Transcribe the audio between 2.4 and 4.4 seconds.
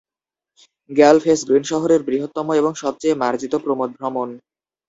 এবং সবচেয়ে মার্জিত প্রমোদভ্রমণ।